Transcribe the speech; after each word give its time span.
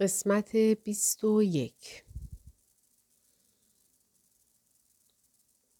قسمت 0.00 0.56
بیست 0.56 1.24
و 1.24 1.42
یک 1.42 2.04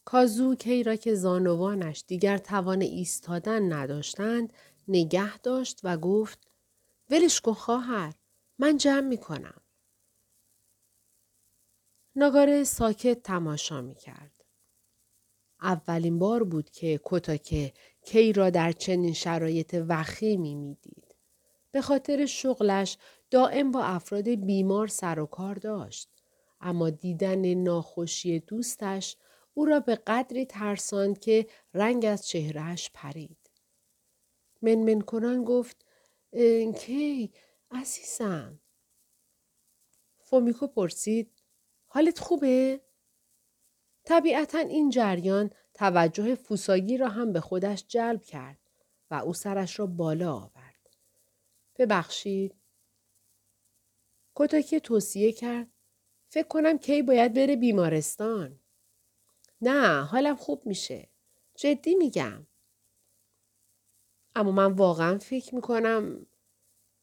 کازو 0.04 0.54
کی 0.54 0.82
را 0.82 0.96
که 0.96 1.14
زانوانش 1.14 2.04
دیگر 2.06 2.38
توان 2.38 2.80
ایستادن 2.80 3.72
نداشتند 3.72 4.52
نگه 4.88 5.38
داشت 5.38 5.80
و 5.84 5.96
گفت 5.96 6.50
ولش 7.10 7.40
کن 7.40 7.52
خواهر 7.52 8.14
من 8.58 8.76
جمع 8.76 9.08
می 9.08 9.18
کنم. 9.18 9.60
ناگاره 12.16 12.64
ساکت 12.64 13.22
تماشا 13.22 13.80
می 13.80 13.94
کرد. 13.94 14.44
اولین 15.62 16.18
بار 16.18 16.44
بود 16.44 16.70
که 16.70 17.00
کتاکه 17.04 17.72
کی 18.04 18.32
را 18.32 18.50
در 18.50 18.72
چنین 18.72 19.12
شرایط 19.12 19.84
وخیمی 19.88 20.54
می 20.54 20.74
دید. 20.74 21.14
به 21.72 21.82
خاطر 21.82 22.26
شغلش 22.26 22.98
دائم 23.30 23.70
با 23.70 23.82
افراد 23.82 24.28
بیمار 24.28 24.88
سر 24.88 25.20
و 25.20 25.26
کار 25.26 25.54
داشت. 25.54 26.08
اما 26.60 26.90
دیدن 26.90 27.54
ناخوشی 27.54 28.40
دوستش 28.40 29.16
او 29.54 29.64
را 29.64 29.80
به 29.80 29.94
قدری 29.94 30.46
ترساند 30.46 31.18
که 31.18 31.46
رنگ 31.74 32.04
از 32.04 32.28
چهرهش 32.28 32.90
پرید. 32.94 33.50
منمن 34.62 35.00
کنان 35.00 35.44
گفت 35.44 35.84
کی 36.78 37.32
عزیزم. 37.70 38.60
فومیکو 40.18 40.66
پرسید 40.66 41.42
حالت 41.86 42.18
خوبه؟ 42.18 42.80
طبیعتا 44.04 44.58
این 44.58 44.90
جریان 44.90 45.50
توجه 45.74 46.34
فوساگی 46.34 46.96
را 46.96 47.08
هم 47.08 47.32
به 47.32 47.40
خودش 47.40 47.84
جلب 47.88 48.22
کرد 48.22 48.58
و 49.10 49.14
او 49.14 49.34
سرش 49.34 49.80
را 49.80 49.86
بالا 49.86 50.34
آورد. 50.34 50.96
ببخشید. 51.78 52.59
کتاکی 54.40 54.80
توصیه 54.80 55.32
کرد. 55.32 55.68
فکر 56.28 56.48
کنم 56.48 56.78
کی 56.78 57.02
باید 57.02 57.34
بره 57.34 57.56
بیمارستان. 57.56 58.60
نه 59.60 60.02
حالم 60.02 60.36
خوب 60.36 60.66
میشه. 60.66 61.08
جدی 61.54 61.94
میگم. 61.94 62.46
اما 64.34 64.50
من 64.50 64.72
واقعا 64.72 65.18
فکر 65.18 65.54
می‌کنم 65.54 66.26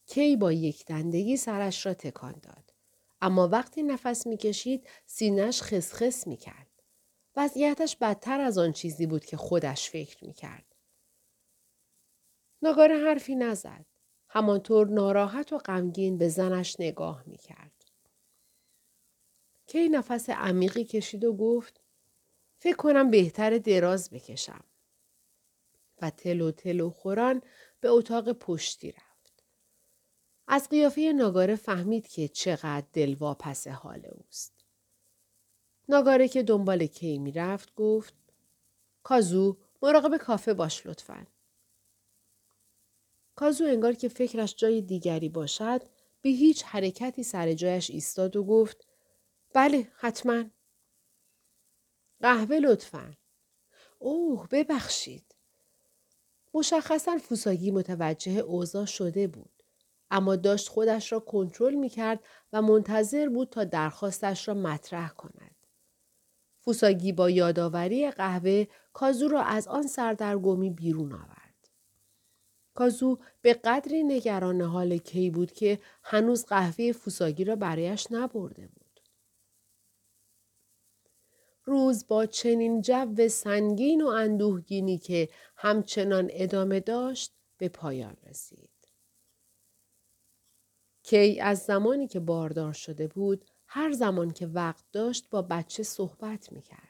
کی 0.06 0.36
با 0.36 0.52
یک 0.52 0.86
دندگی 0.86 1.36
سرش 1.36 1.86
را 1.86 1.94
تکان 1.94 2.32
داد. 2.42 2.74
اما 3.20 3.48
وقتی 3.48 3.82
نفس 3.82 4.26
می‌کشید 4.26 4.88
سینش 5.06 5.62
خسخس 5.62 6.26
می‌کرد. 6.26 6.82
وضعیتش 7.36 7.96
بدتر 7.96 8.40
از 8.40 8.58
آن 8.58 8.72
چیزی 8.72 9.06
بود 9.06 9.24
که 9.24 9.36
خودش 9.36 9.90
فکر 9.90 10.24
می‌کرد. 10.24 10.74
ناگاره 12.62 12.98
حرفی 12.98 13.34
نزد. 13.34 13.86
همانطور 14.28 14.88
ناراحت 14.88 15.52
و 15.52 15.58
غمگین 15.58 16.18
به 16.18 16.28
زنش 16.28 16.76
نگاه 16.78 17.22
می‌کرد. 17.26 17.84
کی 19.66 19.88
نفس 19.88 20.30
عمیقی 20.30 20.84
کشید 20.84 21.24
و 21.24 21.36
گفت 21.36 21.80
فکر 22.58 22.76
کنم 22.76 23.10
بهتر 23.10 23.58
دراز 23.58 24.10
بکشم. 24.10 24.64
و 26.02 26.10
تلو 26.10 26.50
تلو 26.50 26.90
خوران 26.90 27.42
به 27.80 27.88
اتاق 27.88 28.32
پشتی 28.32 28.92
رفت. 28.92 29.44
از 30.48 30.68
قیافه 30.68 31.12
ناگاره 31.16 31.56
فهمید 31.56 32.08
که 32.08 32.28
چقدر 32.28 32.86
دلواپس 32.92 33.68
حال 33.68 34.06
اوست. 34.12 34.64
ناگاره 35.88 36.28
که 36.28 36.42
دنبال 36.42 36.86
کی 36.86 37.18
می 37.18 37.32
رفت 37.32 37.74
گفت 37.74 38.14
کازو 39.02 39.56
مراقب 39.82 40.16
کافه 40.16 40.54
باش 40.54 40.86
لطفا. 40.86 41.26
کازو 43.38 43.64
انگار 43.64 43.92
که 43.92 44.08
فکرش 44.08 44.54
جای 44.56 44.82
دیگری 44.82 45.28
باشد 45.28 45.82
به 46.22 46.30
هیچ 46.30 46.64
حرکتی 46.64 47.22
سر 47.22 47.52
جایش 47.52 47.90
ایستاد 47.90 48.36
و 48.36 48.44
گفت 48.44 48.86
بله 49.54 49.88
حتما. 49.96 50.44
قهوه 52.20 52.56
لطفا. 52.56 53.14
اوه 53.98 54.48
ببخشید. 54.50 55.34
مشخصا 56.54 57.18
فوساگی 57.18 57.70
متوجه 57.70 58.32
اوضاع 58.32 58.86
شده 58.86 59.26
بود. 59.26 59.62
اما 60.10 60.36
داشت 60.36 60.68
خودش 60.68 61.12
را 61.12 61.20
کنترل 61.20 61.74
می 61.74 61.88
کرد 61.88 62.20
و 62.52 62.62
منتظر 62.62 63.28
بود 63.28 63.48
تا 63.48 63.64
درخواستش 63.64 64.48
را 64.48 64.54
مطرح 64.54 65.08
کند. 65.08 65.56
فوساگی 66.60 67.12
با 67.12 67.30
یادآوری 67.30 68.10
قهوه 68.10 68.66
کازو 68.92 69.28
را 69.28 69.42
از 69.42 69.68
آن 69.68 69.86
سردرگمی 69.86 70.70
بیرون 70.70 71.12
آورد. 71.12 71.37
کازو 72.78 73.18
به 73.42 73.54
قدری 73.54 74.02
نگران 74.02 74.60
حال 74.60 74.98
کی 74.98 75.30
بود 75.30 75.52
که 75.52 75.78
هنوز 76.02 76.46
قهوه 76.46 76.92
فوساگی 76.92 77.44
را 77.44 77.56
برایش 77.56 78.06
نبرده 78.10 78.66
بود. 78.66 79.00
روز 81.64 82.06
با 82.06 82.26
چنین 82.26 82.80
جو 82.80 83.28
سنگین 83.28 84.02
و 84.02 84.06
اندوهگینی 84.06 84.98
که 84.98 85.28
همچنان 85.56 86.28
ادامه 86.32 86.80
داشت 86.80 87.32
به 87.58 87.68
پایان 87.68 88.16
رسید. 88.26 88.70
کی 91.02 91.40
از 91.40 91.58
زمانی 91.58 92.08
که 92.08 92.20
باردار 92.20 92.72
شده 92.72 93.06
بود 93.06 93.44
هر 93.66 93.92
زمان 93.92 94.30
که 94.30 94.46
وقت 94.46 94.84
داشت 94.92 95.30
با 95.30 95.42
بچه 95.42 95.82
صحبت 95.82 96.52
می 96.52 96.62
کرد. 96.62 96.87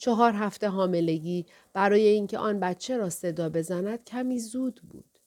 چهار 0.00 0.32
هفته 0.32 0.68
حاملگی 0.68 1.46
برای 1.72 2.06
اینکه 2.06 2.38
آن 2.38 2.60
بچه 2.60 2.96
را 2.96 3.10
صدا 3.10 3.48
بزند 3.48 4.04
کمی 4.04 4.38
زود 4.38 4.80
بود. 4.90 5.18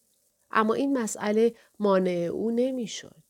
اما 0.51 0.73
این 0.73 0.97
مسئله 0.97 1.55
مانع 1.79 2.29
او 2.33 2.51
نمی‌شد. 2.51 3.23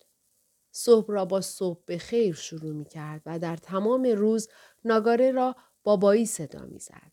صبح 0.71 1.07
را 1.11 1.25
با 1.25 1.41
صبح 1.41 1.79
به 1.85 1.97
خیر 1.97 2.35
شروع 2.35 2.73
می 2.73 2.85
کرد 2.85 3.21
و 3.25 3.39
در 3.39 3.57
تمام 3.57 4.03
روز 4.03 4.49
ناگاره 4.85 5.31
را 5.31 5.55
بابایی 5.83 6.25
صدا 6.25 6.65
می 6.65 6.79
زد. 6.79 7.11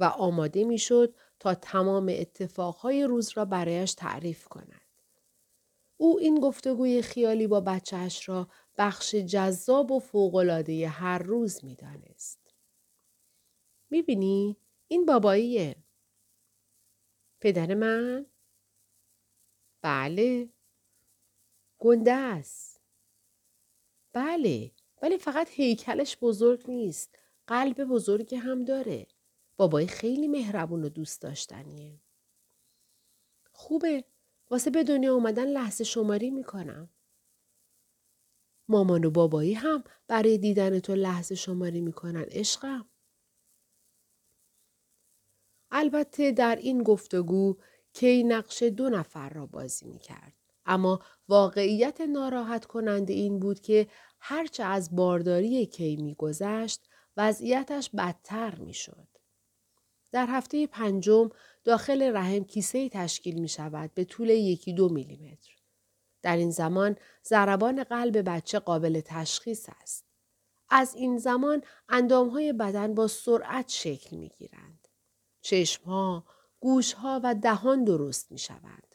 و 0.00 0.04
آماده 0.04 0.64
می 0.64 0.78
شد 0.78 1.14
تا 1.40 1.54
تمام 1.54 2.06
اتفاقهای 2.18 3.04
روز 3.04 3.30
را 3.34 3.44
برایش 3.44 3.94
تعریف 3.94 4.48
کند. 4.48 4.80
او 5.96 6.18
این 6.18 6.40
گفتگوی 6.40 7.02
خیالی 7.02 7.46
با 7.46 7.60
بچهش 7.60 8.28
را 8.28 8.48
بخش 8.78 9.14
جذاب 9.14 9.90
و 9.90 9.98
فوقلاده 9.98 10.88
هر 10.88 11.18
روز 11.18 11.64
می 11.64 11.74
دانست. 11.74 12.45
می 13.90 14.02
بینی؟ 14.02 14.56
این 14.88 15.06
باباییه. 15.06 15.76
پدر 17.40 17.74
من؟ 17.74 18.26
بله. 19.82 20.48
گنده 21.78 22.12
است. 22.12 22.80
بله. 24.12 24.72
ولی 25.02 25.18
فقط 25.18 25.48
هیکلش 25.50 26.16
بزرگ 26.20 26.64
نیست. 26.70 27.18
قلب 27.46 27.84
بزرگی 27.84 28.36
هم 28.36 28.64
داره. 28.64 29.06
بابای 29.56 29.86
خیلی 29.86 30.28
مهربون 30.28 30.84
و 30.84 30.88
دوست 30.88 31.22
داشتنیه. 31.22 32.00
خوبه. 33.52 34.04
واسه 34.50 34.70
به 34.70 34.84
دنیا 34.84 35.14
اومدن 35.14 35.46
لحظه 35.46 35.84
شماری 35.84 36.30
می‌کنم. 36.30 36.90
مامان 38.68 39.04
و 39.04 39.10
بابایی 39.10 39.54
هم 39.54 39.84
برای 40.08 40.38
دیدن 40.38 40.78
تو 40.78 40.94
لحظه 40.94 41.34
شماری 41.34 41.80
می‌کنن 41.80 42.24
عشقم. 42.28 42.88
البته 45.70 46.32
در 46.32 46.56
این 46.56 46.82
گفتگو 46.82 47.56
کی 47.92 48.24
نقش 48.24 48.62
دو 48.62 48.90
نفر 48.90 49.28
را 49.28 49.46
بازی 49.46 49.86
می‌کرد. 49.86 50.32
اما 50.66 51.00
واقعیت 51.28 52.00
ناراحت 52.00 52.64
کننده 52.64 53.12
این 53.12 53.38
بود 53.38 53.60
که 53.60 53.86
هرچه 54.20 54.64
از 54.64 54.96
بارداری 54.96 55.66
کی 55.66 55.96
میگذشت 55.96 56.88
وضعیتش 57.16 57.90
بدتر 57.90 58.54
می‌شد. 58.54 59.08
در 60.12 60.26
هفته 60.28 60.66
پنجم 60.66 61.28
داخل 61.64 62.16
رحم 62.16 62.44
کیسه 62.44 62.88
تشکیل 62.88 63.40
می 63.40 63.48
شود 63.48 63.94
به 63.94 64.04
طول 64.04 64.30
یکی 64.30 64.72
دو 64.72 64.88
میلیمتر. 64.88 65.52
در 66.22 66.36
این 66.36 66.50
زمان 66.50 66.96
ضربان 67.24 67.84
قلب 67.84 68.30
بچه 68.30 68.58
قابل 68.58 69.00
تشخیص 69.04 69.68
است. 69.82 70.04
از 70.68 70.94
این 70.94 71.18
زمان 71.18 71.62
اندامهای 71.88 72.52
بدن 72.52 72.94
با 72.94 73.08
سرعت 73.08 73.68
شکل 73.68 74.16
می 74.16 74.28
گیرند. 74.28 74.88
چشمها، 75.46 76.24
گوشها 76.60 77.20
و 77.24 77.34
دهان 77.34 77.84
درست 77.84 78.32
می 78.32 78.38
شوند. 78.38 78.94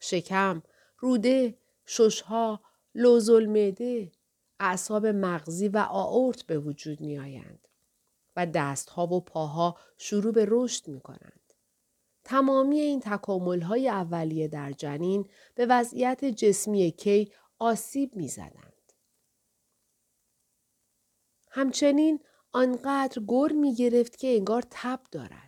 شکم، 0.00 0.62
روده، 0.98 1.58
ششها، 1.86 2.60
لوزالمعده، 2.94 4.12
اعصاب 4.60 5.06
مغزی 5.06 5.68
و 5.68 5.86
آورت 5.90 6.42
به 6.42 6.58
وجود 6.58 7.00
می 7.00 7.18
آیند 7.18 7.68
و 8.36 8.46
دستها 8.46 9.06
و 9.06 9.20
پاها 9.20 9.78
شروع 9.98 10.32
به 10.32 10.46
رشد 10.48 10.88
می 10.88 11.00
کنند. 11.00 11.52
تمامی 12.24 12.80
این 12.80 13.00
تکامل 13.00 13.60
های 13.60 13.88
اولیه 13.88 14.48
در 14.48 14.72
جنین 14.72 15.28
به 15.54 15.66
وضعیت 15.66 16.24
جسمی 16.24 16.90
کی 16.90 17.32
آسیب 17.58 18.16
می 18.16 18.28
زدند. 18.28 18.92
همچنین 21.50 22.20
آنقدر 22.52 23.22
گر 23.28 23.52
می 23.52 23.74
گرفت 23.74 24.16
که 24.16 24.36
انگار 24.36 24.64
تب 24.70 25.00
دارد. 25.10 25.45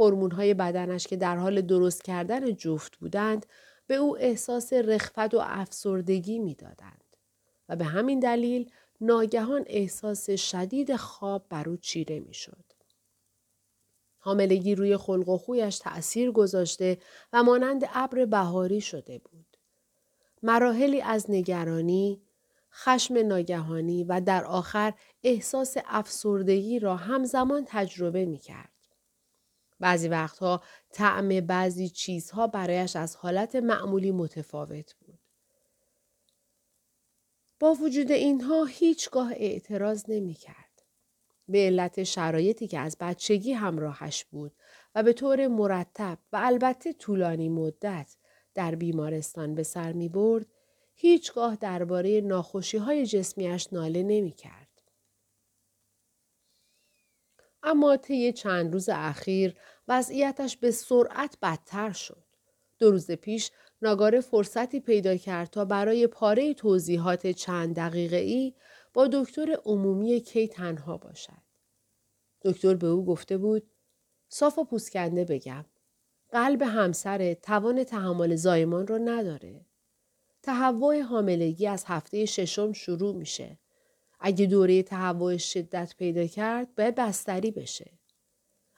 هورمون 0.00 0.30
های 0.30 0.54
بدنش 0.54 1.06
که 1.06 1.16
در 1.16 1.36
حال 1.36 1.60
درست 1.60 2.04
کردن 2.04 2.54
جفت 2.54 2.96
بودند 2.96 3.46
به 3.86 3.94
او 3.94 4.18
احساس 4.18 4.72
رخفت 4.72 5.34
و 5.34 5.38
افسردگی 5.42 6.38
می‌دادند 6.38 7.16
و 7.68 7.76
به 7.76 7.84
همین 7.84 8.20
دلیل 8.20 8.70
ناگهان 9.00 9.64
احساس 9.66 10.30
شدید 10.30 10.96
خواب 10.96 11.46
بر 11.48 11.68
او 11.68 11.76
چیره 11.76 12.20
می‌شد. 12.20 12.64
حاملگی 14.18 14.74
روی 14.74 14.96
خلق 14.96 15.28
و 15.28 15.38
خویش 15.38 15.78
تأثیر 15.78 16.30
گذاشته 16.30 16.98
و 17.32 17.42
مانند 17.42 17.88
ابر 17.94 18.24
بهاری 18.24 18.80
شده 18.80 19.18
بود. 19.18 19.56
مراحلی 20.42 21.00
از 21.00 21.30
نگرانی، 21.30 22.22
خشم 22.72 23.18
ناگهانی 23.18 24.04
و 24.04 24.20
در 24.20 24.44
آخر 24.44 24.92
احساس 25.22 25.76
افسردگی 25.86 26.78
را 26.78 26.96
همزمان 26.96 27.64
تجربه 27.66 28.24
می 28.24 28.38
کرد. 28.38 28.69
بعضی 29.80 30.08
وقتها 30.08 30.62
طعم 30.92 31.28
بعضی 31.40 31.88
چیزها 31.88 32.46
برایش 32.46 32.96
از 32.96 33.16
حالت 33.16 33.56
معمولی 33.56 34.10
متفاوت 34.10 34.94
بود. 34.94 35.18
با 37.60 37.74
وجود 37.74 38.12
اینها 38.12 38.64
هیچگاه 38.64 39.32
اعتراض 39.32 40.04
نمی 40.08 40.34
کرد. 40.34 40.82
به 41.48 41.58
علت 41.58 42.02
شرایطی 42.02 42.68
که 42.68 42.78
از 42.78 42.96
بچگی 43.00 43.52
همراهش 43.52 44.24
بود 44.24 44.52
و 44.94 45.02
به 45.02 45.12
طور 45.12 45.46
مرتب 45.46 46.18
و 46.32 46.40
البته 46.42 46.92
طولانی 46.92 47.48
مدت 47.48 48.16
در 48.54 48.74
بیمارستان 48.74 49.54
به 49.54 49.62
سر 49.62 49.92
می 49.92 50.08
برد، 50.08 50.46
هیچگاه 50.94 51.56
درباره 51.56 52.20
ناخوشی 52.20 52.78
های 52.78 53.06
جسمیش 53.06 53.72
ناله 53.72 54.02
نمی 54.02 54.32
کرد. 54.32 54.69
اما 57.62 57.96
طی 57.96 58.32
چند 58.32 58.72
روز 58.72 58.88
اخیر 58.88 59.56
وضعیتش 59.88 60.56
به 60.56 60.70
سرعت 60.70 61.36
بدتر 61.42 61.92
شد. 61.92 62.24
دو 62.78 62.90
روز 62.90 63.10
پیش 63.10 63.50
ناگاره 63.82 64.20
فرصتی 64.20 64.80
پیدا 64.80 65.16
کرد 65.16 65.50
تا 65.50 65.64
برای 65.64 66.06
پاره 66.06 66.54
توضیحات 66.54 67.26
چند 67.26 67.76
دقیقه 67.76 68.16
ای 68.16 68.54
با 68.94 69.08
دکتر 69.12 69.56
عمومی 69.64 70.20
کی 70.20 70.48
تنها 70.48 70.96
باشد. 70.96 71.42
دکتر 72.42 72.74
به 72.74 72.86
او 72.86 73.04
گفته 73.04 73.38
بود 73.38 73.70
صاف 74.28 74.58
و 74.58 74.64
پوسکنده 74.64 75.24
بگم. 75.24 75.64
قلب 76.30 76.62
همسر 76.62 77.34
توان 77.34 77.84
تحمل 77.84 78.36
زایمان 78.36 78.86
را 78.86 78.98
نداره. 78.98 79.66
تهوع 80.42 81.00
حاملگی 81.00 81.66
از 81.66 81.84
هفته 81.86 82.26
ششم 82.26 82.72
شروع 82.72 83.16
میشه. 83.16 83.58
اگه 84.20 84.46
دوره 84.46 84.82
تهوع 84.82 85.36
شدت 85.36 85.94
پیدا 85.98 86.26
کرد 86.26 86.74
باید 86.74 86.94
بستری 86.94 87.50
بشه. 87.50 87.90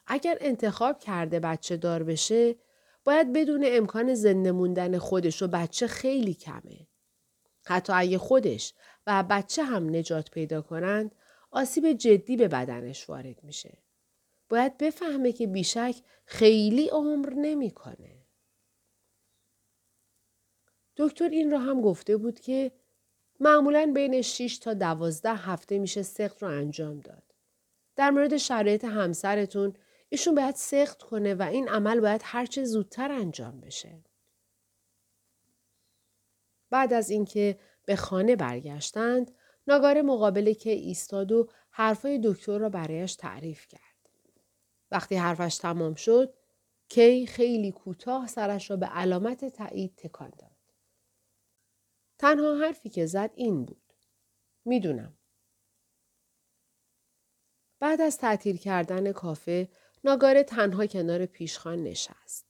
اگر 0.06 0.38
انتخاب 0.40 0.98
کرده 0.98 1.40
بچه 1.40 1.76
دار 1.76 2.02
بشه 2.02 2.56
باید 3.04 3.32
بدون 3.32 3.64
امکان 3.66 4.14
زنده 4.14 4.52
موندن 4.52 4.98
خودش 4.98 5.42
و 5.42 5.48
بچه 5.48 5.86
خیلی 5.86 6.34
کمه. 6.34 6.86
حتی 7.66 7.92
اگه 7.92 8.18
خودش 8.18 8.74
و 9.06 9.24
بچه 9.30 9.62
هم 9.62 9.96
نجات 9.96 10.30
پیدا 10.30 10.62
کنند 10.62 11.14
آسیب 11.50 11.92
جدی 11.92 12.36
به 12.36 12.48
بدنش 12.48 13.08
وارد 13.08 13.44
میشه. 13.44 13.78
باید 14.48 14.78
بفهمه 14.78 15.32
که 15.32 15.46
بیشک 15.46 15.96
خیلی 16.24 16.88
عمر 16.88 17.32
نمی‌کنه. 17.34 18.26
دکتر 20.96 21.28
این 21.28 21.50
را 21.50 21.58
هم 21.58 21.80
گفته 21.80 22.16
بود 22.16 22.40
که 22.40 22.72
معمولا 23.42 23.92
بین 23.94 24.22
6 24.22 24.58
تا 24.58 24.74
12 24.74 25.30
هفته 25.30 25.78
میشه 25.78 26.02
سخت 26.02 26.42
رو 26.42 26.48
انجام 26.48 27.00
داد. 27.00 27.22
در 27.96 28.10
مورد 28.10 28.36
شرایط 28.36 28.84
همسرتون 28.84 29.72
ایشون 30.08 30.34
باید 30.34 30.54
سخت 30.54 31.02
کنه 31.02 31.34
و 31.34 31.42
این 31.42 31.68
عمل 31.68 32.00
باید 32.00 32.20
هرچه 32.24 32.64
زودتر 32.64 33.12
انجام 33.12 33.60
بشه. 33.60 33.98
بعد 36.70 36.92
از 36.92 37.10
اینکه 37.10 37.58
به 37.84 37.96
خانه 37.96 38.36
برگشتند، 38.36 39.30
ناگار 39.66 40.02
مقابل 40.02 40.52
که 40.52 40.70
ایستاد 40.70 41.32
و 41.32 41.48
حرفای 41.70 42.20
دکتر 42.24 42.58
را 42.58 42.68
برایش 42.68 43.14
تعریف 43.14 43.66
کرد. 43.68 44.08
وقتی 44.90 45.16
حرفش 45.16 45.56
تمام 45.56 45.94
شد، 45.94 46.34
کی 46.88 47.26
خیلی 47.26 47.72
کوتاه 47.72 48.26
سرش 48.26 48.70
را 48.70 48.76
به 48.76 48.86
علامت 48.86 49.44
تایید 49.44 49.94
تکان 49.96 50.32
داد. 50.38 50.51
تنها 52.22 52.54
حرفی 52.54 52.88
که 52.88 53.06
زد 53.06 53.30
این 53.34 53.64
بود. 53.64 53.92
می‌دونم. 54.64 55.18
بعد 57.80 58.00
از 58.00 58.18
تعطیل 58.18 58.56
کردن 58.56 59.12
کافه 59.12 59.68
ناگاره 60.04 60.42
تنها 60.42 60.86
کنار 60.86 61.26
پیشخان 61.26 61.82
نشست. 61.82 62.46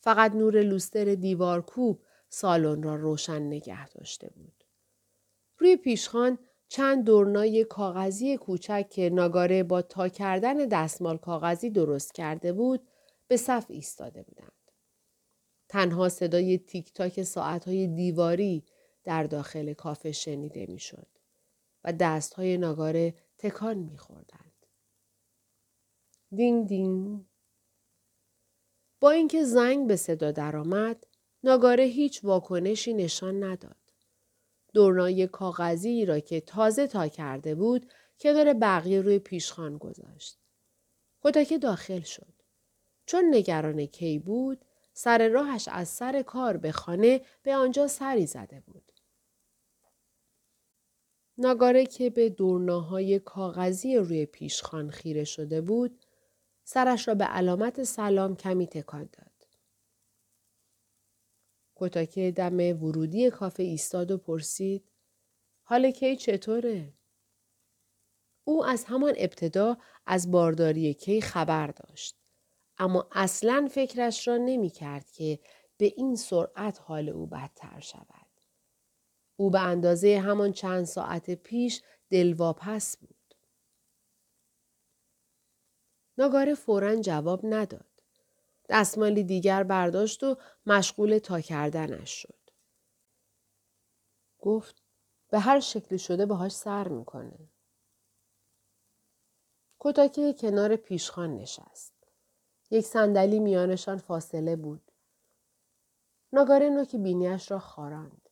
فقط 0.00 0.34
نور 0.34 0.62
لوستر 0.62 1.14
دیوار 1.14 1.62
کوب 1.62 2.02
سالن 2.28 2.82
را 2.82 2.96
روشن 2.96 3.42
نگه 3.42 3.88
داشته 3.88 4.30
بود. 4.36 4.64
روی 5.58 5.76
پیشخان 5.76 6.38
چند 6.68 7.04
دورنای 7.04 7.64
کاغذی 7.64 8.36
کوچک 8.36 8.86
که 8.90 9.10
ناگاره 9.10 9.62
با 9.62 9.82
تا 9.82 10.08
کردن 10.08 10.56
دستمال 10.56 11.16
کاغذی 11.16 11.70
درست 11.70 12.14
کرده 12.14 12.52
بود 12.52 12.88
به 13.28 13.36
صف 13.36 13.66
ایستاده 13.68 14.22
بودند. 14.22 14.52
تنها 15.68 16.08
صدای 16.08 16.58
تیک 16.58 16.92
تاک 16.92 17.22
ساعتهای 17.22 17.86
دیواری 17.86 18.64
در 19.04 19.22
داخل 19.22 19.72
کافه 19.72 20.12
شنیده 20.12 20.66
می‌شد 20.66 21.06
و 21.84 21.92
دستهای 21.92 22.58
ناگاره 22.58 23.14
تکان 23.38 23.76
میخوردند. 23.76 24.66
دینگ 26.30 26.68
دینگ. 26.68 27.24
با 29.00 29.10
اینکه 29.10 29.44
زنگ 29.44 29.88
به 29.88 29.96
صدا 29.96 30.30
درآمد، 30.30 31.06
ناگاره 31.44 31.84
هیچ 31.84 32.24
واکنشی 32.24 32.94
نشان 32.94 33.44
نداد. 33.44 33.76
دورنای 34.74 35.26
کاغذی 35.26 36.04
را 36.04 36.20
که 36.20 36.40
تازه 36.40 36.86
تا 36.86 37.08
کرده 37.08 37.54
بود 37.54 37.92
کنار 38.20 38.54
بقیه 38.54 39.00
روی 39.00 39.18
پیشخان 39.18 39.78
گذاشت. 39.78 40.38
کتک 41.22 41.60
داخل 41.62 42.00
شد. 42.00 42.32
چون 43.06 43.34
نگران 43.34 43.86
کی 43.86 44.18
بود 44.18 44.64
سر 44.92 45.28
راهش 45.28 45.68
از 45.72 45.88
سر 45.88 46.22
کار 46.22 46.56
به 46.56 46.72
خانه 46.72 47.20
به 47.42 47.54
آنجا 47.54 47.88
سری 47.88 48.26
زده 48.26 48.60
بود. 48.60 48.89
ناگاره 51.40 51.86
که 51.86 52.10
به 52.10 52.28
دورناهای 52.28 53.18
کاغذی 53.18 53.96
روی 53.96 54.26
پیشخان 54.26 54.90
خیره 54.90 55.24
شده 55.24 55.60
بود، 55.60 56.06
سرش 56.64 57.08
را 57.08 57.14
به 57.14 57.24
علامت 57.24 57.82
سلام 57.82 58.36
کمی 58.36 58.66
تکان 58.66 59.08
داد. 59.12 59.30
کتاکه 61.76 62.30
دم 62.30 62.82
ورودی 62.82 63.30
کافه 63.30 63.62
ایستاد 63.62 64.10
و 64.10 64.18
پرسید 64.18 64.90
حال 65.62 65.90
کی 65.90 66.16
چطوره؟ 66.16 66.92
او 68.44 68.64
از 68.64 68.84
همان 68.84 69.14
ابتدا 69.16 69.76
از 70.06 70.30
بارداری 70.30 70.94
کی 70.94 71.20
خبر 71.20 71.66
داشت. 71.66 72.16
اما 72.78 73.08
اصلا 73.12 73.68
فکرش 73.70 74.28
را 74.28 74.36
نمی 74.36 74.70
کرد 74.70 75.10
که 75.10 75.38
به 75.76 75.92
این 75.96 76.16
سرعت 76.16 76.80
حال 76.80 77.08
او 77.08 77.26
بدتر 77.26 77.80
شود. 77.80 78.19
او 79.40 79.50
به 79.50 79.60
اندازه 79.60 80.18
همان 80.18 80.52
چند 80.52 80.84
ساعت 80.84 81.30
پیش 81.30 81.82
دلواپس 82.10 82.96
بود. 82.96 83.34
ناگاره 86.18 86.54
فورا 86.54 86.96
جواب 86.96 87.40
نداد. 87.44 87.90
دستمالی 88.68 89.24
دیگر 89.24 89.62
برداشت 89.62 90.22
و 90.22 90.36
مشغول 90.66 91.18
تا 91.18 91.40
کردنش 91.40 92.10
شد. 92.10 92.38
گفت 94.40 94.82
به 95.30 95.38
هر 95.38 95.60
شکلی 95.60 95.98
شده 95.98 96.26
باهاش 96.26 96.52
سر 96.52 96.88
می‌کنه. 96.88 97.38
کتاکه 99.78 100.32
کنار 100.32 100.76
پیشخان 100.76 101.36
نشست. 101.36 101.94
یک 102.70 102.84
صندلی 102.86 103.38
میانشان 103.38 103.98
فاصله 103.98 104.56
بود. 104.56 104.92
ناگاره 106.32 106.70
نوک 106.70 106.96
بینیش 106.96 107.50
را 107.50 107.58
خاراند. 107.58 108.29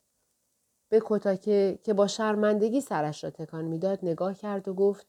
به 0.88 1.02
کتاکه 1.04 1.78
که 1.82 1.94
با 1.94 2.06
شرمندگی 2.06 2.80
سرش 2.80 3.24
را 3.24 3.30
تکان 3.30 3.64
می‌داد 3.64 3.98
نگاه 4.02 4.34
کرد 4.34 4.68
و 4.68 4.74
گفت 4.74 5.06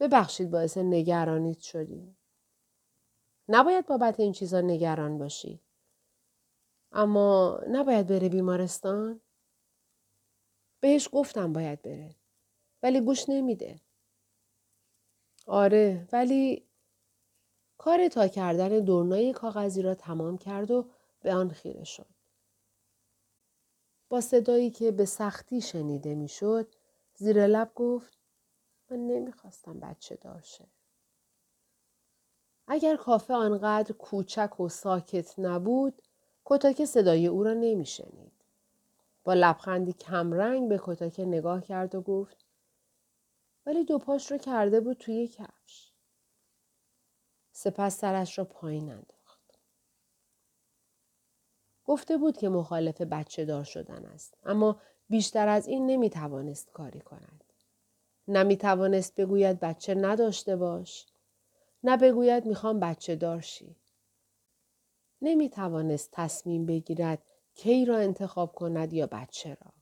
ببخشید 0.00 0.50
باعث 0.50 0.78
نگرانیت 0.78 1.60
شدیم. 1.60 2.16
نباید 3.48 3.86
بابت 3.86 4.20
این 4.20 4.32
چیزا 4.32 4.60
نگران 4.60 5.18
باشی. 5.18 5.60
اما 6.92 7.60
نباید 7.68 8.06
بره 8.06 8.28
بیمارستان؟ 8.28 9.20
بهش 10.80 11.08
گفتم 11.12 11.52
باید 11.52 11.82
بره. 11.82 12.14
ولی 12.82 13.00
گوش 13.00 13.28
نمیده. 13.28 13.80
آره 15.46 16.08
ولی 16.12 16.66
کار 17.78 18.08
تا 18.08 18.28
کردن 18.28 18.68
دورنای 18.68 19.32
کاغذی 19.32 19.82
را 19.82 19.94
تمام 19.94 20.38
کرد 20.38 20.70
و 20.70 20.90
به 21.20 21.34
آن 21.34 21.48
خیره 21.48 21.84
شد. 21.84 22.21
با 24.12 24.20
صدایی 24.20 24.70
که 24.70 24.90
به 24.90 25.04
سختی 25.04 25.60
شنیده 25.60 26.14
می‌شد 26.14 26.74
زیر 27.14 27.46
لب 27.46 27.72
گفت 27.74 28.18
من 28.90 28.96
نمی‌خواستم 28.96 29.80
بچه 29.80 30.16
دارشه. 30.16 30.66
اگر 32.66 32.96
کافه 32.96 33.34
آنقدر 33.34 33.92
کوچک 33.92 34.60
و 34.60 34.68
ساکت 34.68 35.38
نبود 35.38 36.02
کتاکه 36.44 36.86
صدای 36.86 37.26
او 37.26 37.42
را 37.42 37.52
نمیشنید. 37.52 38.32
با 39.24 39.34
لبخندی 39.34 39.92
کمرنگ 39.92 40.68
به 40.68 40.80
کتاکه 40.82 41.24
نگاه 41.24 41.62
کرد 41.62 41.94
و 41.94 42.00
گفت 42.00 42.46
ولی 43.66 43.84
دو 43.84 43.98
پاش 43.98 44.32
رو 44.32 44.38
کرده 44.38 44.80
بود 44.80 44.96
توی 44.96 45.28
کفش. 45.28 45.92
سپس 47.52 47.98
سرش 47.98 48.38
را 48.38 48.44
پایین 48.44 48.90
انداخت. 48.90 49.21
گفته 51.92 52.16
بود 52.16 52.36
که 52.36 52.48
مخالف 52.48 53.00
بچه 53.00 53.44
دار 53.44 53.64
شدن 53.64 54.04
است. 54.06 54.34
اما 54.44 54.80
بیشتر 55.08 55.48
از 55.48 55.66
این 55.66 55.86
نمی 55.86 56.10
توانست 56.10 56.70
کاری 56.70 57.00
کند. 57.00 57.44
نمی 58.28 58.56
توانست 58.56 59.14
بگوید 59.14 59.60
بچه 59.60 59.94
نداشته 59.94 60.56
باش. 60.56 61.06
نه 61.84 61.96
بگوید 61.96 62.46
می‌خوام 62.46 62.80
بچه 62.80 63.16
دارشی. 63.16 63.76
نمی 65.22 65.50
توانست 65.50 66.08
تصمیم 66.12 66.66
بگیرد 66.66 67.22
کی 67.54 67.84
را 67.84 67.98
انتخاب 67.98 68.54
کند 68.54 68.92
یا 68.92 69.06
بچه 69.06 69.56
را. 69.60 69.72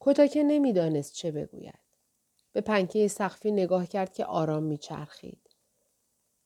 کتاکه 0.00 0.42
نمی‌دانست 0.42 1.12
چه 1.14 1.30
بگوید. 1.30 1.80
به 2.52 2.60
پنکه 2.60 3.08
سخفی 3.08 3.52
نگاه 3.52 3.86
کرد 3.86 4.12
که 4.12 4.24
آرام 4.24 4.62
میچرخید. 4.62 5.50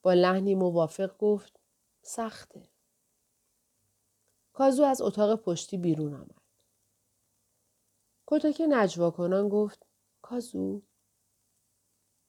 با 0.02 0.12
لحنی 0.14 0.54
موافق 0.54 1.18
گفت 1.18 1.60
سخته. 2.02 2.71
کازو 4.52 4.84
از 4.84 5.00
اتاق 5.00 5.42
پشتی 5.42 5.76
بیرون 5.76 6.14
آمد. 6.14 6.42
کتاکه 8.26 8.66
نجوا 8.66 9.10
کنان 9.10 9.48
گفت 9.48 9.86
کازو 10.22 10.82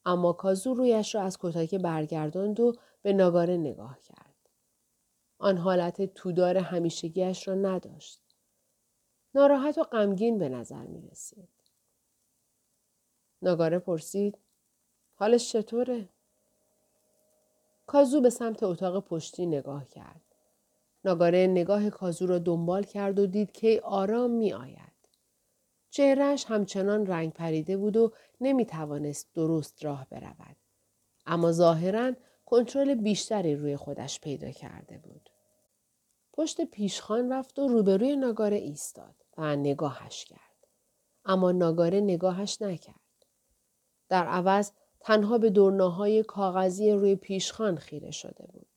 اما 0.06 0.34
کازو 0.34 0.74
رویش 0.74 1.16
را 1.16 1.22
از 1.22 1.38
کتاکه 1.40 1.78
برگرداند 1.78 2.60
و 2.60 2.74
به 3.02 3.14
ناگاره 3.14 3.58
نگاه 3.58 4.00
کرد. 4.00 4.50
آن 5.38 5.58
حالت 5.58 6.14
تودار 6.14 6.58
همیشگیش 6.58 7.48
را 7.48 7.56
نداشت. 7.56 8.22
ناراحت 9.36 9.78
و 9.78 9.84
غمگین 9.84 10.38
به 10.40 10.50
نظر 10.50 10.86
می 10.86 11.02
رسید. 11.02 11.50
ناگاره 13.42 13.80
پرسید 13.80 14.38
حالش 15.16 15.52
چطوره؟ 15.52 16.10
کازو 17.86 18.22
به 18.22 18.30
سمت 18.30 18.64
اتاق 18.64 19.08
پشتی 19.08 19.46
نگاه 19.46 19.86
کرد. 19.86 20.33
ناگاره 21.06 21.48
نگاه 21.48 21.90
کازو 21.90 22.26
را 22.26 22.40
دنبال 22.40 22.84
کرد 22.84 23.20
و 23.20 23.26
دید 23.26 23.52
که 23.52 23.82
آرام 23.84 24.32
می 24.32 24.54
آید. 24.54 24.94
چهرهش 25.90 26.46
همچنان 26.46 27.06
رنگ 27.06 27.34
پریده 27.34 27.78
بود 27.78 27.98
و 27.98 28.12
نمی 28.42 28.66
توانست 28.66 29.34
درست 29.34 29.86
راه 29.86 30.08
برود. 30.10 30.56
اما 31.26 31.52
ظاهرا 31.52 32.14
کنترل 32.46 32.94
بیشتری 32.94 33.56
روی 33.56 33.78
خودش 33.78 34.20
پیدا 34.20 34.52
کرده 34.52 34.98
بود. 34.98 35.30
پشت 36.34 36.62
پیشخان 36.62 37.34
رفت 37.34 37.60
و 37.60 37.68
روبروی 37.68 38.16
ناگاره 38.16 38.58
ایستاد 38.58 39.16
و 39.38 39.56
نگاهش 39.56 40.26
کرد. 40.26 40.68
اما 41.26 41.52
ناگاره 41.52 42.02
نگاهش 42.02 42.62
نکرد. 42.62 42.96
در 44.10 44.26
عوض 44.26 44.72
تنها 45.00 45.38
به 45.38 45.50
دورناهای 45.50 46.24
کاغذی 46.24 46.92
روی 46.92 47.16
پیشخان 47.16 47.78
خیره 47.78 48.12
شده 48.12 48.48
بود. 48.54 48.73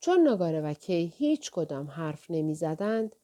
چون 0.00 0.20
ناگاره 0.20 0.60
و 0.60 0.74
کی 0.74 1.12
هیچ 1.16 1.50
کدام 1.50 1.90
حرف 1.90 2.30
نمی 2.30 2.54
زدند، 2.54 3.16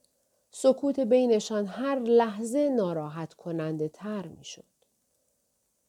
سکوت 0.51 1.01
بینشان 1.01 1.67
هر 1.67 1.99
لحظه 1.99 2.69
ناراحت 2.69 3.35
کننده 3.35 3.89
تر 3.89 4.27
می 4.27 4.45
شد. 4.45 4.65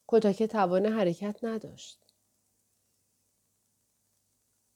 کتاکه 0.08 0.48
توان 0.48 0.86
حرکت 0.86 1.40
نداشت. 1.44 2.00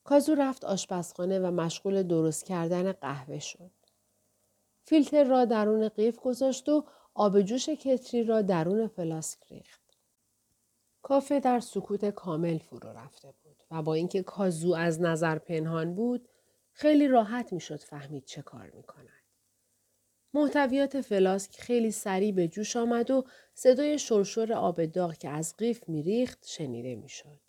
کازو 0.04 0.36
رفت 0.36 0.66
آشپزخانه 0.66 1.40
و 1.40 1.52
مشغول 1.52 2.04
درست 2.04 2.46
کردن 2.46 2.92
قهوه 2.92 3.40
شد. 3.40 3.72
فیلتر 4.86 5.24
را 5.24 5.46
درون 5.46 5.90
قیف 5.90 6.20
گذاشت 6.20 6.70
و 6.70 6.86
آب 7.14 7.42
جوش 7.42 7.70
کتری 7.70 8.24
را 8.24 8.42
درون 8.42 8.88
فلاسک 8.88 9.40
ریخت. 9.52 9.82
کافه 11.02 11.40
در 11.40 11.60
سکوت 11.60 12.06
کامل 12.06 12.58
فرو 12.58 12.90
رفته 12.90 13.28
بود 13.28 13.41
و 13.72 13.82
با 13.82 13.94
اینکه 13.94 14.24
کازو 14.24 14.74
از 14.74 15.02
نظر 15.02 15.38
پنهان 15.38 15.96
بود 15.96 16.30
خیلی 16.72 17.08
راحت 17.08 17.54
می‌شد 17.54 17.80
فهمید 17.80 18.26
چه 18.26 18.42
کار 18.42 18.70
می 18.70 18.84
کند. 18.84 19.22
محتویات 20.34 21.02
فلاسک 21.02 21.62
خیلی 21.62 21.92
سریع 21.92 22.32
به 22.32 22.48
جوش 22.48 22.76
آمد 22.76 23.12
و 23.12 23.26
صدای 23.54 24.00
شرشور 24.00 24.54
آب 24.54 24.86
داغ 24.86 25.18
که 25.18 25.30
از 25.30 25.56
قیف 25.58 25.90
میریخت 25.90 26.46
شنیده 26.46 26.96
می‌شد. 26.96 27.40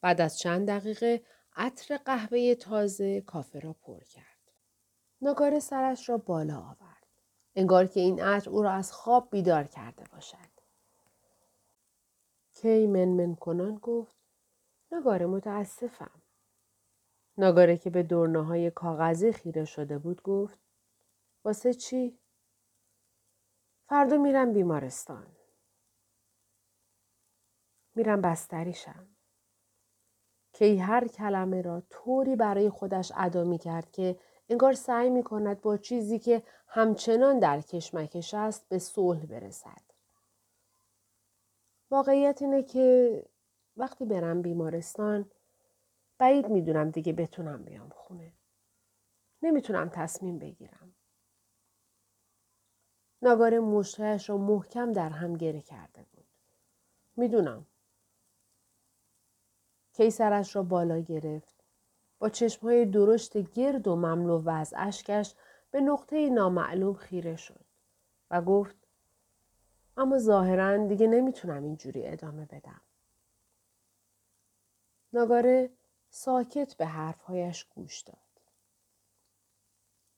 بعد 0.00 0.20
از 0.20 0.38
چند 0.38 0.68
دقیقه 0.68 1.22
عطر 1.56 1.96
قهوه 1.96 2.54
تازه 2.54 3.20
کافه 3.20 3.60
را 3.60 3.72
پر 3.72 4.00
کرد. 4.00 4.52
نگار 5.22 5.60
سرش 5.60 6.08
را 6.08 6.18
بالا 6.18 6.56
آورد. 6.56 7.06
انگار 7.54 7.86
که 7.86 8.00
این 8.00 8.22
عطر 8.22 8.50
او 8.50 8.62
را 8.62 8.70
از 8.70 8.92
خواب 8.92 9.28
بیدار 9.30 9.64
کرده 9.64 10.04
باشد. 10.12 10.52
کی 12.54 12.86
من 12.86 13.34
کنان 13.34 13.74
گفت 13.74 14.21
نگاره 14.92 15.26
متاسفم. 15.26 16.22
نگاره 17.38 17.76
که 17.76 17.90
به 17.90 18.02
دورناهای 18.02 18.70
کاغذی 18.70 19.32
خیره 19.32 19.64
شده 19.64 19.98
بود 19.98 20.22
گفت 20.22 20.58
واسه 21.44 21.74
چی؟ 21.74 22.18
فردا 23.88 24.16
میرم 24.16 24.52
بیمارستان. 24.52 25.26
میرم 27.94 28.20
بستریشم. 28.20 29.08
کی 30.52 30.76
هر 30.76 31.08
کلمه 31.08 31.62
را 31.62 31.82
طوری 31.90 32.36
برای 32.36 32.70
خودش 32.70 33.12
ادا 33.16 33.44
می 33.44 33.58
کرد 33.58 33.90
که 33.90 34.18
انگار 34.48 34.72
سعی 34.72 35.10
می 35.10 35.22
کند 35.22 35.60
با 35.60 35.76
چیزی 35.76 36.18
که 36.18 36.42
همچنان 36.66 37.38
در 37.38 37.60
کشمکش 37.60 38.34
است 38.34 38.68
به 38.68 38.78
صلح 38.78 39.26
برسد. 39.26 39.82
واقعیت 41.90 42.42
اینه 42.42 42.62
که 42.62 43.24
وقتی 43.76 44.04
برم 44.04 44.42
بیمارستان 44.42 45.30
بعید 46.18 46.48
می‌دونم 46.48 46.90
دیگه 46.90 47.12
بتونم 47.12 47.64
بیام 47.64 47.88
خونه. 47.88 48.32
نمی‌تونم 49.42 49.88
تصمیم 49.88 50.38
بگیرم. 50.38 50.94
ناگاره 53.22 53.60
مشتهش 53.60 54.30
را 54.30 54.36
محکم 54.36 54.92
در 54.92 55.10
هم 55.10 55.36
گره 55.36 55.60
کرده 55.60 56.06
بود. 56.12 56.26
می‌دونم. 57.16 57.66
کیسرش 59.92 60.56
را 60.56 60.62
بالا 60.62 60.98
گرفت. 60.98 61.64
با 62.18 62.28
چشمهای 62.28 62.86
درشت 62.86 63.38
گرد 63.38 63.88
و 63.88 63.96
مملو 63.96 64.38
و 64.38 64.50
از 64.50 64.74
اشکش 64.76 65.34
به 65.70 65.80
نقطه 65.80 66.30
نامعلوم 66.30 66.94
خیره 66.94 67.36
شد 67.36 67.64
و 68.30 68.42
گفت 68.42 68.76
اما 69.96 70.18
ظاهرا 70.18 70.86
دیگه 70.86 71.06
نمی‌تونم 71.06 71.64
اینجوری 71.64 72.06
ادامه 72.06 72.46
بدم. 72.46 72.80
ناگاره 75.12 75.70
ساکت 76.10 76.74
به 76.74 76.86
حرفهایش 76.86 77.64
گوش 77.64 78.00
داد. 78.00 78.16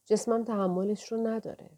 جسمم 0.05 0.45
تحملش 0.45 1.13
رو 1.13 1.27
نداره. 1.27 1.71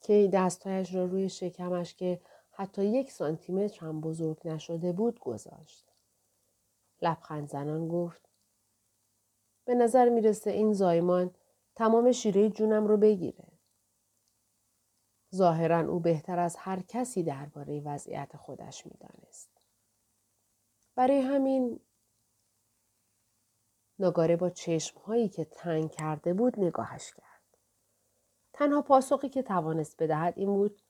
کی 0.00 0.28
دستهایش 0.28 0.94
را 0.94 1.04
روی 1.04 1.28
شکمش 1.28 1.94
که 1.94 2.20
حتی 2.50 2.84
یک 2.84 3.10
سانتیمتر 3.10 3.86
هم 3.86 4.00
بزرگ 4.00 4.48
نشده 4.48 4.92
بود 4.92 5.20
گذاشت. 5.20 5.92
لبخند 7.02 7.48
زنان 7.48 7.88
گفت 7.88 8.28
به 9.64 9.74
نظر 9.74 10.08
می‌رسه 10.08 10.50
این 10.50 10.72
زایمان 10.72 11.34
تمام 11.74 12.12
شیره 12.12 12.50
جونم 12.50 12.86
رو 12.86 12.96
بگیره. 12.96 13.48
ظاهرا 15.34 15.80
او 15.80 16.00
بهتر 16.00 16.38
از 16.38 16.56
هر 16.56 16.80
کسی 16.80 17.22
درباره 17.22 17.80
وضعیت 17.80 18.36
خودش 18.36 18.86
می‌دانست. 18.86 19.57
برای 20.98 21.20
همین 21.20 21.80
نگاره 23.98 24.36
با 24.36 24.50
چشمهایی 24.50 25.28
که 25.28 25.44
تنگ 25.44 25.90
کرده 25.90 26.34
بود 26.34 26.60
نگاهش 26.60 27.12
کرد. 27.14 27.56
تنها 28.52 28.82
پاسخی 28.82 29.28
که 29.28 29.42
توانست 29.42 30.02
بدهد 30.02 30.34
این 30.36 30.54
بود 30.54 30.82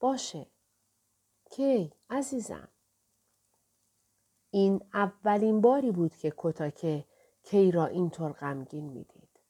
باشه. 0.00 0.46
کی 1.50 1.92
عزیزم. 2.10 2.68
این 4.50 4.80
اولین 4.94 5.60
باری 5.60 5.90
بود 5.90 6.16
که 6.16 6.32
کتاکه 6.36 7.04
کی 7.42 7.70
را 7.70 7.86
اینطور 7.86 8.32
غمگین 8.32 8.84
می‌دید. 8.84 9.40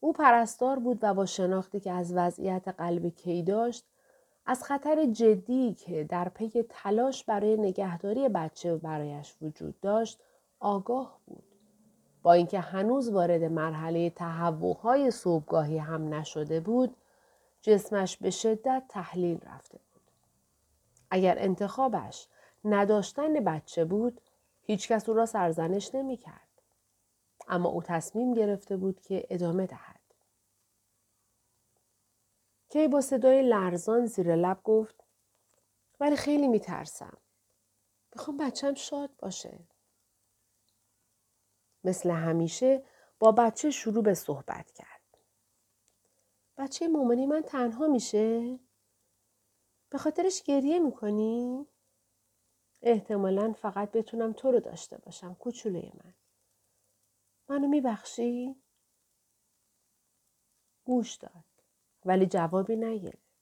او 0.00 0.12
پرستار 0.12 0.78
بود 0.78 0.98
و 1.02 1.14
با 1.14 1.26
شناختی 1.26 1.80
که 1.80 1.92
از 1.92 2.12
وضعیت 2.16 2.68
قلب 2.68 3.08
کی 3.08 3.42
داشت 3.42 3.91
از 4.46 4.62
خطر 4.64 5.06
جدی 5.06 5.74
که 5.74 6.04
در 6.04 6.28
پی 6.28 6.64
تلاش 6.68 7.24
برای 7.24 7.56
نگهداری 7.56 8.28
بچه 8.28 8.76
برایش 8.76 9.34
وجود 9.42 9.80
داشت 9.80 10.20
آگاه 10.60 11.18
بود. 11.26 11.44
با 12.22 12.32
اینکه 12.32 12.60
هنوز 12.60 13.08
وارد 13.08 13.42
مرحله 13.42 14.10
تهوعهای 14.10 15.10
صبحگاهی 15.10 15.78
هم 15.78 16.14
نشده 16.14 16.60
بود 16.60 16.96
جسمش 17.62 18.16
به 18.16 18.30
شدت 18.30 18.82
تحلیل 18.88 19.40
رفته 19.46 19.78
بود. 19.78 20.02
اگر 21.10 21.34
انتخابش 21.38 22.28
نداشتن 22.64 23.32
بچه 23.44 23.84
بود 23.84 24.20
هیچکس 24.62 25.08
او 25.08 25.14
را 25.14 25.26
سرزنش 25.26 25.94
نمی 25.94 26.16
کرد. 26.16 26.48
اما 27.48 27.68
او 27.68 27.82
تصمیم 27.82 28.34
گرفته 28.34 28.76
بود 28.76 29.00
که 29.00 29.26
ادامه 29.30 29.66
دهد. 29.66 29.91
کی 32.72 32.88
با 32.88 33.00
صدای 33.00 33.42
لرزان 33.42 34.06
زیر 34.06 34.36
لب 34.36 34.62
گفت 34.64 35.04
ولی 36.00 36.16
خیلی 36.16 36.48
میترسم. 36.48 37.18
می‌خوام 38.14 38.36
بچم 38.36 38.74
شاد 38.74 39.16
باشه. 39.18 39.58
مثل 41.84 42.10
همیشه 42.10 42.84
با 43.18 43.32
بچه 43.32 43.70
شروع 43.70 44.02
به 44.02 44.14
صحبت 44.14 44.72
کرد. 44.72 45.18
بچه 46.56 46.88
مومنی 46.88 47.26
من 47.26 47.42
تنها 47.42 47.86
میشه؟ 47.86 48.58
به 49.90 49.98
خاطرش 49.98 50.42
گریه 50.42 50.78
می‌کنی؟ 50.78 51.66
احتمالا 52.82 53.52
فقط 53.52 53.92
بتونم 53.92 54.32
تو 54.32 54.50
رو 54.50 54.60
داشته 54.60 54.98
باشم 54.98 55.34
کوچوله 55.34 55.92
من. 56.04 56.14
منو 57.48 57.68
میبخشی؟ 57.68 58.62
گوش 60.84 61.14
داد 61.14 61.51
ولی 62.04 62.26
جوابی 62.26 62.76
نگرفت. 62.76 63.32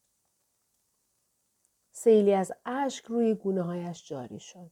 سیلی 1.93 2.35
از 2.35 2.53
اشک 2.65 3.05
روی 3.05 3.35
گونه 3.35 3.63
هایش 3.63 4.09
جاری 4.09 4.41
شد. 4.41 4.71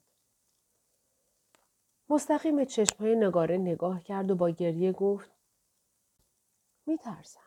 مستقیم 2.09 2.57
به 2.57 2.67
چشم 2.67 2.97
های 2.99 3.17
نگاره 3.17 3.57
نگاه 3.57 4.03
کرد 4.03 4.31
و 4.31 4.35
با 4.35 4.51
گریه 4.51 4.93
گفت 4.93 5.31
میترسم. 6.87 7.41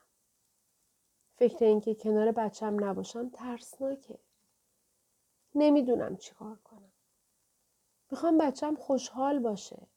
فکر 1.35 1.65
اینکه 1.65 1.95
کنار 1.95 2.31
بچم 2.31 2.85
نباشم 2.85 3.29
ترسناکه. 3.29 4.19
نمی‌دونم 5.55 6.17
چیکار 6.17 6.55
کنم. 6.55 6.91
می‌خوام 8.11 8.37
بچم 8.37 8.75
خوشحال 8.75 9.39
باشه. 9.39 9.87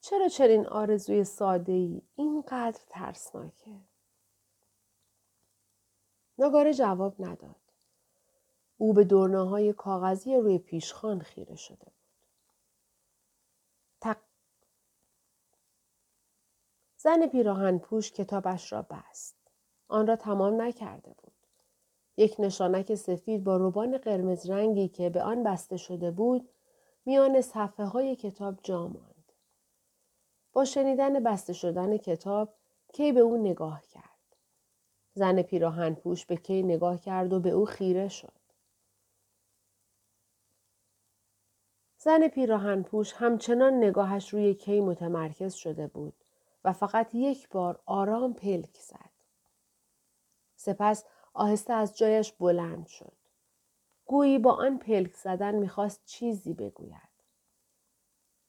چرا 0.00 0.28
چرین 0.28 0.66
آرزوی 0.66 1.24
ساده 1.24 1.72
ای 1.72 2.02
اینقدر 2.16 2.80
ترسناکه؟ 2.88 3.80
نگاره 6.38 6.74
جواب 6.74 7.14
نداد. 7.18 7.56
او 8.78 8.92
به 8.92 9.04
دورنه 9.04 9.48
های 9.48 9.72
کاغذی 9.72 10.36
روی 10.36 10.58
پیشخان 10.58 11.20
خیره 11.20 11.56
شده 11.56 11.84
بود. 11.84 11.92
تق 14.00 14.16
زن 16.96 17.26
پیراهن 17.26 17.78
پوش 17.78 18.12
کتابش 18.12 18.72
را 18.72 18.82
بست. 18.82 19.36
آن 19.88 20.06
را 20.06 20.16
تمام 20.16 20.62
نکرده 20.62 21.14
بود. 21.18 21.32
یک 22.16 22.36
نشانک 22.38 22.94
سفید 22.94 23.44
با 23.44 23.56
روبان 23.56 23.98
قرمز 23.98 24.50
رنگی 24.50 24.88
که 24.88 25.10
به 25.10 25.22
آن 25.22 25.42
بسته 25.42 25.76
شده 25.76 26.10
بود 26.10 26.48
میان 27.06 27.40
صفحه 27.40 27.86
های 27.86 28.16
کتاب 28.16 28.58
جا 28.62 28.88
ماند. 28.88 29.32
با 30.52 30.64
شنیدن 30.64 31.22
بسته 31.22 31.52
شدن 31.52 31.96
کتاب 31.96 32.54
کی 32.92 33.12
به 33.12 33.20
او 33.20 33.36
نگاه 33.36 33.82
کرد. 33.82 34.11
زن 35.14 35.42
پیراهن 35.42 35.94
پوش 35.94 36.26
به 36.26 36.36
کی 36.36 36.62
نگاه 36.62 37.00
کرد 37.00 37.32
و 37.32 37.40
به 37.40 37.50
او 37.50 37.64
خیره 37.64 38.08
شد. 38.08 38.32
زن 41.98 42.28
پیراهن 42.28 42.82
پوش 42.82 43.12
همچنان 43.12 43.74
نگاهش 43.74 44.28
روی 44.28 44.54
کی 44.54 44.80
متمرکز 44.80 45.54
شده 45.54 45.86
بود 45.86 46.14
و 46.64 46.72
فقط 46.72 47.14
یک 47.14 47.48
بار 47.48 47.80
آرام 47.86 48.34
پلک 48.34 48.78
زد. 48.80 49.10
سپس 50.56 51.04
آهسته 51.34 51.72
از 51.72 51.98
جایش 51.98 52.32
بلند 52.32 52.86
شد. 52.86 53.12
گویی 54.06 54.38
با 54.38 54.52
آن 54.52 54.78
پلک 54.78 55.14
زدن 55.16 55.54
می‌خواست 55.54 56.04
چیزی 56.04 56.54
بگوید. 56.54 57.12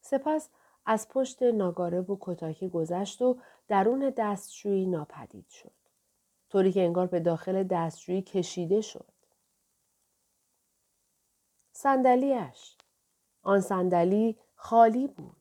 سپس 0.01 0.50
از 0.86 1.10
پشت 1.10 1.43
ناگاره 1.43 2.01
و 2.01 2.17
کتاکی 2.22 2.70
گذشت 2.70 3.22
و 3.22 3.38
درون 3.67 4.13
دستشویی 4.17 4.86
ناپدید 4.86 5.50
شد. 5.50 5.82
طوری 6.53 6.72
که 6.72 6.81
انگار 6.81 7.07
به 7.07 7.19
داخل 7.19 7.63
دستشویی 7.63 8.22
کشیده 8.22 8.81
شد. 8.81 9.12
صندلیاش 11.72 12.77
آن 13.42 13.61
صندلی 13.61 14.37
خالی 14.55 15.07
بود. 15.07 15.35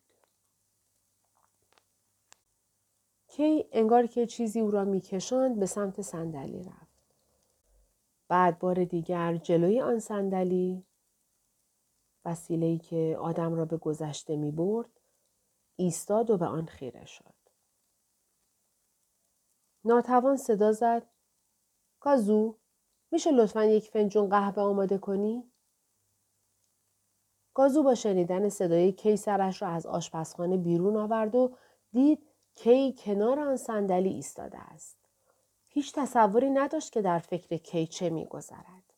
کی 3.28 3.64
انگار 3.72 4.06
که 4.06 4.26
چیزی 4.26 4.60
او 4.60 4.70
را 4.70 4.84
میکشاند 4.84 5.60
به 5.60 5.66
سمت 5.66 6.02
صندلی 6.02 6.62
رفت. 6.62 7.14
بعد 8.28 8.58
بار 8.58 8.84
دیگر 8.84 9.36
جلوی 9.36 9.80
آن 9.80 9.98
صندلی 9.98 10.84
وسیله‌ای 12.24 12.78
که 12.78 13.16
آدم 13.20 13.54
را 13.54 13.64
به 13.64 13.76
گذشته 13.76 14.36
می 14.36 14.50
برد 14.50 15.00
ایستاد 15.76 16.30
و 16.30 16.36
به 16.36 16.46
آن 16.46 16.66
خیره 16.66 17.04
شد. 17.04 17.41
ناتوان 19.84 20.36
صدا 20.36 20.72
زد 20.72 21.06
کازو 22.00 22.58
میشه 23.10 23.30
لطفا 23.30 23.64
یک 23.64 23.90
فنجون 23.90 24.28
قهوه 24.28 24.62
آماده 24.62 24.98
کنی؟ 24.98 25.52
گازو 27.54 27.82
با 27.82 27.94
شنیدن 27.94 28.48
صدای 28.48 28.92
کی 28.92 29.16
سرش 29.16 29.62
را 29.62 29.68
از 29.68 29.86
آشپزخانه 29.86 30.56
بیرون 30.56 30.96
آورد 30.96 31.34
و 31.34 31.56
دید 31.92 32.28
کی 32.54 32.94
کنار 32.98 33.40
آن 33.40 33.56
صندلی 33.56 34.08
ایستاده 34.08 34.58
است. 34.58 34.98
هیچ 35.68 35.94
تصوری 35.94 36.50
نداشت 36.50 36.92
که 36.92 37.02
در 37.02 37.18
فکر 37.18 37.56
کی 37.56 37.86
چه 37.86 38.10
میگذرد. 38.10 38.94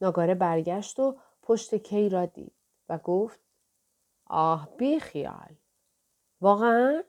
ناگاره 0.00 0.34
برگشت 0.34 1.00
و 1.00 1.18
پشت 1.42 1.74
کی 1.74 2.08
را 2.08 2.26
دید 2.26 2.54
و 2.88 2.98
گفت 2.98 3.40
آه 4.26 4.76
بی 4.76 5.00
خیال. 5.00 5.56
واقعا؟ 6.40 7.02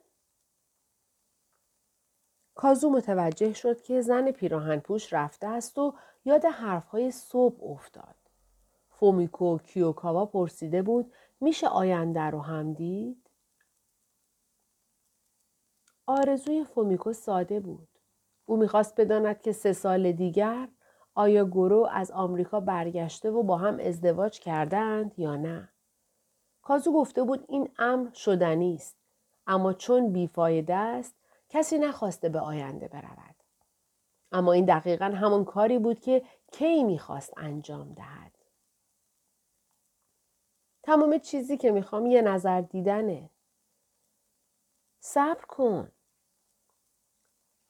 کازو 2.55 2.89
متوجه 2.89 3.53
شد 3.53 3.81
که 3.81 4.01
زن 4.01 4.31
پیراهن 4.31 4.79
پوش 4.79 5.13
رفته 5.13 5.47
است 5.47 5.77
و 5.77 5.93
یاد 6.25 6.45
حرفهای 6.45 7.11
صبح 7.11 7.63
افتاد. 7.63 8.15
فومیکو 8.89 9.57
کیوکاوا 9.57 10.25
پرسیده 10.25 10.81
بود 10.81 11.13
میشه 11.41 11.67
آینده 11.67 12.21
رو 12.21 12.41
هم 12.41 12.73
دید؟ 12.73 13.29
آرزوی 16.05 16.63
فومیکو 16.63 17.13
ساده 17.13 17.59
بود. 17.59 17.87
او 18.45 18.57
می‌خواست 18.57 19.01
بداند 19.01 19.41
که 19.41 19.51
سه 19.51 19.73
سال 19.73 20.11
دیگر 20.11 20.67
آیا 21.15 21.45
گورو 21.45 21.89
از 21.91 22.11
آمریکا 22.11 22.59
برگشته 22.59 23.31
و 23.31 23.43
با 23.43 23.57
هم 23.57 23.79
ازدواج 23.79 24.39
کردند 24.39 25.19
یا 25.19 25.35
نه؟ 25.35 25.69
کازو 26.61 26.93
گفته 26.93 27.23
بود 27.23 27.45
این 27.47 27.69
امر 27.77 28.09
شدنی 28.13 28.75
است 28.75 28.97
اما 29.47 29.73
چون 29.73 30.11
بیفایده 30.13 30.75
است 30.75 31.15
کسی 31.51 31.77
نخواسته 31.77 32.29
به 32.29 32.39
آینده 32.39 32.87
برود. 32.87 33.35
اما 34.31 34.53
این 34.53 34.65
دقیقا 34.65 35.05
همون 35.05 35.45
کاری 35.45 35.79
بود 35.79 35.99
که 35.99 36.25
کی 36.51 36.83
می‌خواست 36.83 37.33
انجام 37.37 37.93
دهد. 37.93 38.37
تمام 40.83 41.17
چیزی 41.17 41.57
که 41.57 41.71
می‌خوام 41.71 42.05
یه 42.05 42.21
نظر 42.21 42.61
دیدنه. 42.61 43.29
صبر 44.99 45.45
کن. 45.45 45.91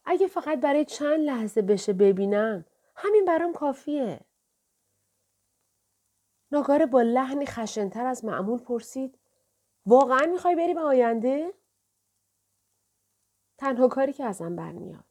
اگه 0.05 0.27
فقط 0.27 0.59
برای 0.59 0.85
چند 0.85 1.19
لحظه 1.19 1.61
بشه 1.61 1.93
ببینم 1.93 2.65
همین 2.95 3.25
برام 3.25 3.53
کافیه. 3.53 4.19
ناگاره 6.51 6.85
با 6.85 7.01
لحنی 7.01 7.45
خشنتر 7.45 8.05
از 8.05 8.25
معمول 8.25 8.59
پرسید 8.59 9.19
واقعا 9.85 10.25
می‌خوای 10.25 10.55
بری 10.55 10.73
به 10.73 10.81
آینده؟ 10.81 11.53
تنها 13.61 13.87
کاری 13.87 14.13
که 14.13 14.23
ازم 14.23 14.55
برمیاد. 14.55 15.05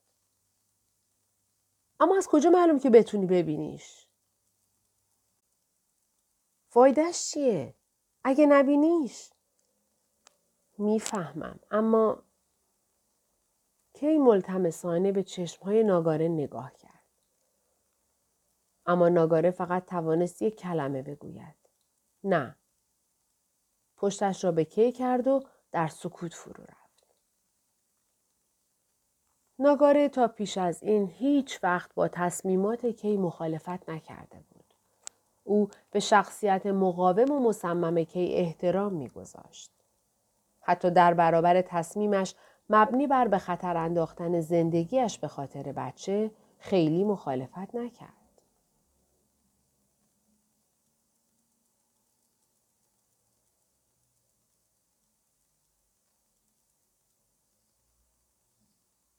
اما 2.01 2.17
از 2.17 2.29
کجا 2.29 2.51
معلوم 2.51 2.79
که 2.79 2.91
بتونی 2.91 3.27
ببینیش؟ 3.27 4.07
فایدهش 6.69 7.31
چیه؟ 7.31 7.75
اگه 8.25 8.47
نبینیش 8.47 9.31
می‌فهمم 10.79 11.61
اما 11.71 12.23
کی 13.95 14.19
ملتمسانه 14.19 15.13
به 15.13 15.23
چشمهای 15.23 15.85
ناگاره 15.85 16.29
نگاه 16.29 16.73
کرد. 16.73 17.05
اما 18.87 19.09
ناگاره 19.09 19.51
فقط 19.51 19.87
توانست 19.87 20.43
یک 20.43 20.57
کلمه 20.57 21.03
بگوید. 21.03 21.57
نه. 22.25 22.57
پشتش 23.97 24.45
را 24.45 24.53
به 24.53 24.65
کی 24.65 24.93
کرد 24.93 25.27
و 25.27 25.43
در 25.73 25.89
سکوت 25.89 26.35
فرو 26.35 26.65
رفت. 26.65 26.80
ناگاره 29.63 30.09
تا 30.09 30.29
پیش 30.29 30.59
از 30.59 30.83
این 30.83 31.11
هیچ 31.19 31.61
وقت 31.63 31.95
با 31.95 32.09
تصمیمات 32.09 32.87
کی 32.87 33.17
مخالفت 33.17 33.91
نکرده 33.91 34.45
بود. 34.51 34.65
او 35.45 35.69
به 35.91 36.01
شخصیت 36.01 36.67
مقاوم 36.67 37.31
و 37.31 37.49
مصمم 37.49 38.05
کی 38.05 38.35
احترام 38.35 38.93
میگذاشت. 38.93 39.71
حتی 40.61 40.91
در 40.91 41.15
برابر 41.15 41.63
تصمیمش 41.63 42.35
مبنی 42.71 43.07
بر 43.07 43.29
به 43.29 43.39
خطر 43.39 43.77
انداختن 43.77 44.41
زندگیش 44.41 45.19
به 45.19 45.29
خاطر 45.29 45.73
بچه 45.73 46.31
خیلی 46.59 47.05
مخالفت 47.05 47.75
نکرد. 47.75 48.20